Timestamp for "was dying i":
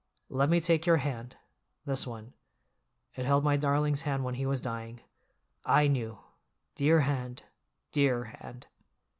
4.47-5.87